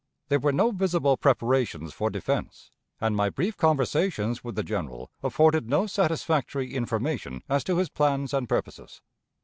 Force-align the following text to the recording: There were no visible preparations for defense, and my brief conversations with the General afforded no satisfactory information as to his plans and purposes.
There 0.29 0.39
were 0.39 0.51
no 0.51 0.71
visible 0.71 1.15
preparations 1.15 1.93
for 1.93 2.09
defense, 2.09 2.71
and 2.99 3.15
my 3.15 3.29
brief 3.29 3.55
conversations 3.55 4.43
with 4.43 4.55
the 4.55 4.63
General 4.63 5.11
afforded 5.21 5.69
no 5.69 5.85
satisfactory 5.85 6.73
information 6.73 7.43
as 7.47 7.63
to 7.65 7.77
his 7.77 7.89
plans 7.89 8.33
and 8.33 8.49
purposes. 8.49 9.03